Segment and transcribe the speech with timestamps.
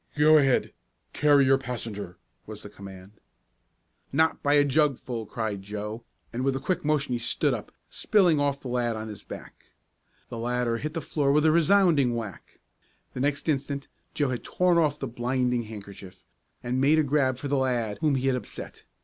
[0.17, 0.73] "Go ahead!
[1.13, 2.17] Carry your passenger!"
[2.47, 3.11] was the command.
[4.11, 8.39] "Not by a jugful!" cried Joe, and with a quick motion he stood up, spilling
[8.39, 9.65] off the lad on his back.
[10.29, 12.59] The latter hit the floor with a resounding whack.
[13.13, 16.23] The next instant Joe had torn off the blinding handkerchief,
[16.63, 18.85] and made a grab for the lad whom he had upset.